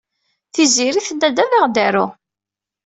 [0.53, 2.05] Tiziri tenna-d ad aɣ-d-taru.